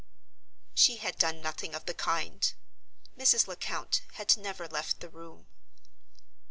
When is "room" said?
5.09-5.45